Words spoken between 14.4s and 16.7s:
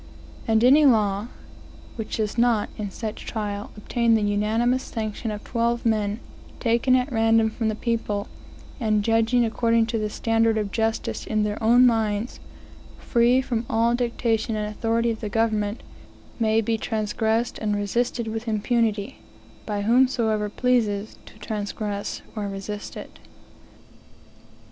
and authority of the government, may